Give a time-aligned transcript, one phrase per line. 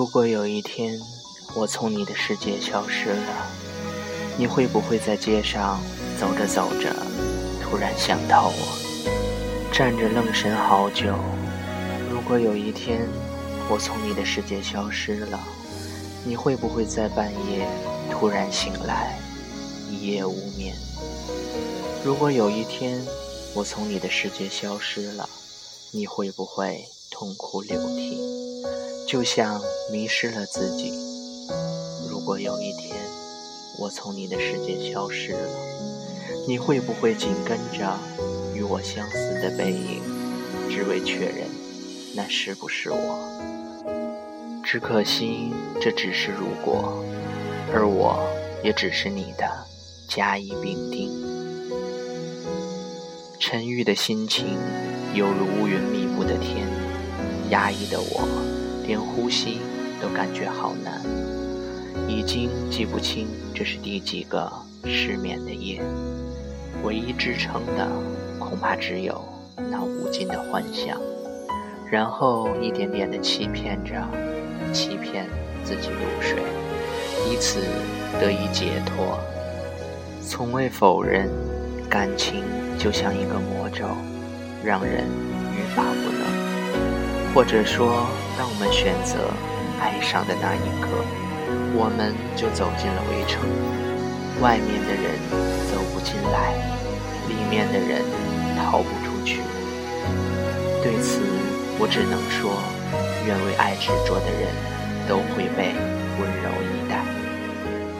[0.00, 0.98] 如果有一天
[1.54, 3.46] 我从你的世界消失了，
[4.38, 5.78] 你会不会在街上
[6.18, 6.90] 走着走着，
[7.60, 11.14] 突然想到我，站着愣神好久？
[12.10, 13.06] 如果有一天
[13.68, 15.38] 我从你的世界消失了，
[16.24, 17.68] 你会不会在半夜
[18.10, 19.20] 突然醒来，
[19.90, 20.74] 一夜无眠？
[22.02, 23.04] 如果有一天
[23.52, 25.28] 我从你的世界消失了，
[25.90, 28.48] 你会不会痛哭流涕？
[29.10, 30.92] 就像迷失了自己。
[32.08, 32.96] 如果有一天
[33.76, 35.48] 我从你的世界消失了，
[36.46, 37.98] 你会不会紧跟着
[38.54, 40.00] 与我相似的背影，
[40.70, 41.48] 只为确认
[42.14, 43.18] 那是不是我？
[44.62, 47.02] 只可惜这只是如果，
[47.74, 48.24] 而我
[48.62, 49.44] 也只是你的
[50.06, 51.10] 甲乙丙丁。
[53.40, 54.56] 沉郁的心情
[55.14, 56.68] 犹如乌云密布的天，
[57.50, 58.49] 压抑的我。
[58.90, 59.60] 连呼吸
[60.02, 61.00] 都感觉好难，
[62.08, 64.50] 已经记不清这是第几个
[64.84, 65.80] 失眠的夜。
[66.82, 67.88] 唯一支撑的，
[68.40, 69.24] 恐怕只有
[69.70, 71.00] 那无尽的幻想，
[71.88, 73.94] 然后一点点的欺骗着，
[74.72, 75.24] 欺骗
[75.62, 76.42] 自己入睡，
[77.30, 77.60] 以此
[78.20, 79.16] 得以解脱。
[80.20, 81.28] 从未否认，
[81.88, 82.42] 感情
[82.76, 83.84] 就像一个魔咒，
[84.64, 85.04] 让人
[85.54, 86.09] 欲罢不，
[87.34, 88.06] 或者说。
[88.40, 89.28] 当我们选择
[89.78, 90.88] 爱上的那一刻，
[91.76, 93.44] 我们就走进了围城。
[94.40, 95.12] 外面的人
[95.68, 96.56] 走不进来，
[97.28, 98.00] 里面的人
[98.56, 99.42] 逃不出去。
[100.82, 101.20] 对此，
[101.78, 102.56] 我只能说，
[103.26, 104.48] 愿为爱执着的人
[105.06, 105.76] 都会被
[106.16, 107.04] 温柔以待。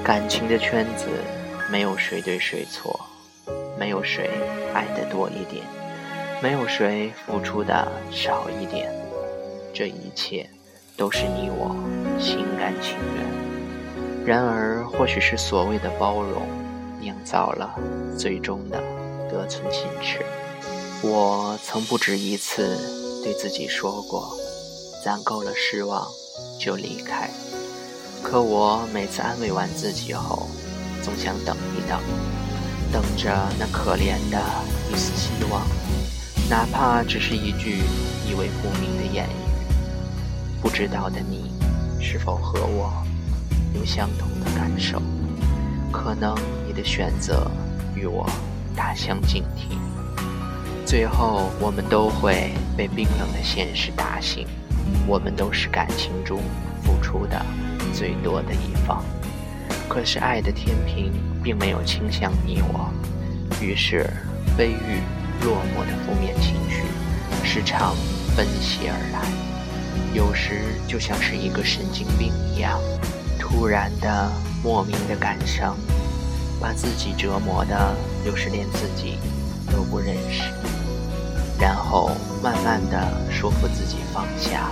[0.02, 1.04] 感情的圈子，
[1.70, 2.98] 没有谁对谁错，
[3.78, 4.30] 没有谁
[4.72, 5.66] 爱的多一点，
[6.40, 8.90] 没有谁付出的少一点。
[9.72, 10.48] 这一切
[10.96, 11.74] 都是你我
[12.18, 14.26] 心甘情愿。
[14.26, 16.42] 然而，或许是所谓的包容，
[17.00, 17.74] 酿造了
[18.18, 18.82] 最终的
[19.30, 20.20] 得寸进尺。
[21.02, 24.36] 我曾不止一次对自己说过，
[25.02, 26.06] 攒够了失望
[26.58, 27.30] 就离开。
[28.22, 30.46] 可我每次安慰完自己后，
[31.02, 31.98] 总想等一等，
[32.92, 34.38] 等着那可怜的
[34.92, 35.62] 一丝希望，
[36.50, 37.78] 哪怕只是一句
[38.28, 39.49] 意味不明的言语。
[40.60, 41.52] 不知道的你，
[42.00, 42.92] 是否和我
[43.74, 45.00] 有相同的感受？
[45.90, 46.34] 可能
[46.66, 47.50] 你的选择
[47.94, 48.28] 与我
[48.76, 49.78] 大相径庭。
[50.86, 54.46] 最后，我们都会被冰冷的现实打醒。
[55.06, 56.40] 我们都是感情中
[56.82, 57.44] 付出的
[57.94, 59.04] 最多的一方。
[59.88, 61.12] 可是，爱的天平
[61.42, 62.90] 并没有倾向你我。
[63.60, 64.08] 于是，
[64.56, 65.00] 悲郁、
[65.44, 66.84] 落寞的负面情绪
[67.44, 67.94] 时常
[68.36, 69.49] 奔袭而来。
[70.12, 72.80] 有时就像是一个神经病一样，
[73.38, 74.30] 突然的、
[74.62, 75.76] 莫名的感伤，
[76.60, 77.94] 把自己折磨的，
[78.26, 79.18] 有时连自己
[79.70, 80.42] 都不认识。
[81.60, 82.10] 然后
[82.42, 84.70] 慢慢的说服自己放下，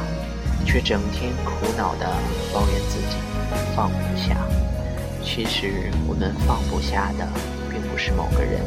[0.67, 2.07] 却整天苦恼的
[2.53, 3.17] 抱怨自己
[3.77, 4.37] 放不下。
[5.23, 7.29] 其实我们放不下的，
[7.71, 8.61] 并不是某个人，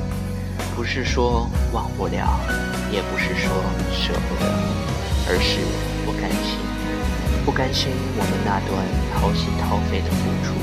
[0.75, 2.39] 不是说忘不了，
[2.91, 3.51] 也不是说
[3.91, 4.45] 舍不得，
[5.27, 5.59] 而是。
[6.03, 6.57] 不甘心，
[7.45, 8.73] 不甘心我们那段
[9.13, 10.57] 掏心掏肺的付出，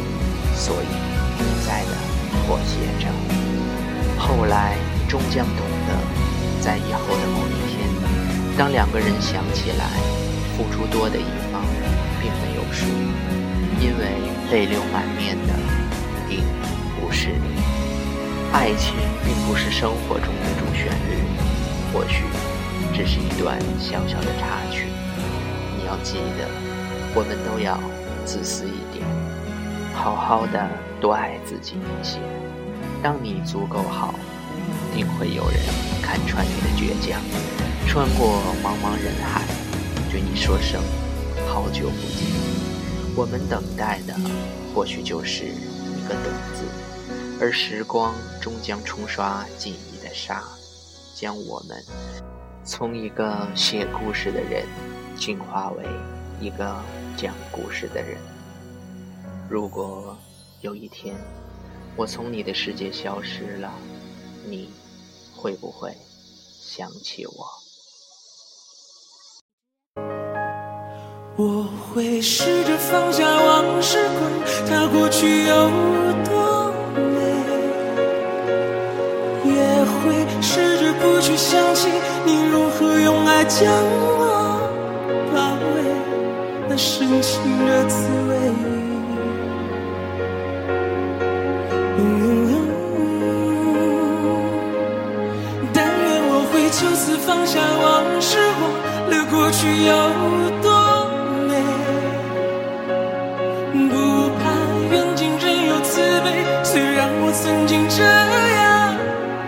[0.55, 0.91] 所以
[1.39, 1.95] 一再的
[2.43, 3.07] 妥协着。
[4.19, 4.77] 后来
[5.09, 5.95] 终将懂得，
[6.61, 7.87] 在以后的某一天，
[8.59, 9.87] 当两个人想起来，
[10.57, 11.63] 付出多的一方
[12.21, 12.87] 并没有输，
[13.81, 14.19] 因为
[14.51, 15.55] 泪流满面的
[16.29, 16.45] 一定
[17.01, 17.63] 不是你。
[18.53, 18.95] 爱情
[19.25, 21.23] 并不是生活中的主旋律，
[21.93, 22.25] 或许
[22.95, 24.87] 只是一段小小的插曲。
[25.77, 26.49] 你要记得，
[27.15, 27.79] 我们都要
[28.25, 29.07] 自私一点，
[29.95, 30.69] 好好的
[31.01, 32.19] 多爱自己一些。
[33.03, 34.15] 当你足够好，
[34.95, 35.61] 定会有人
[36.03, 37.21] 看穿你的倔强，
[37.87, 39.45] 穿过茫茫人海，
[40.11, 40.83] 对你说声
[41.49, 42.27] 好久不见。
[43.17, 44.15] 我们等待的，
[44.75, 46.25] 或许就是一个“等”
[46.55, 46.65] 字，
[47.41, 50.43] 而时光终将冲刷记忆的沙，
[51.15, 51.83] 将我们
[52.69, 54.67] 从一个写故事的人。
[55.17, 55.85] 进化为
[56.41, 56.77] 一个
[57.17, 58.17] 讲故事的人。
[59.51, 60.17] 如果
[60.61, 61.17] 有一天
[61.97, 63.73] 我从你的世界消失了，
[64.47, 64.71] 你
[65.35, 65.93] 会不会
[66.61, 67.49] 想起我？
[71.37, 74.31] 我会试着放下往事，管
[74.69, 75.69] 它过去有
[76.27, 77.19] 多美，
[79.51, 81.89] 也会试着不去想起
[82.29, 84.61] 你如何用爱将我
[85.33, 85.77] 包围，
[86.69, 87.97] 那深情的滋
[88.29, 88.37] 味。
[95.73, 98.63] 但愿我会就此放下往事，忘
[99.09, 99.91] 了过去有
[100.61, 100.69] 多
[101.49, 101.51] 美。
[103.89, 103.95] 不
[104.37, 104.45] 怕
[104.93, 105.91] 缘尽仍有慈
[106.21, 106.27] 悲，
[106.63, 108.07] 虽然我曾经这样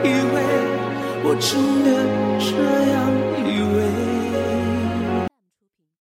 [0.03, 0.37] 以为，
[1.25, 2.30] 我真的。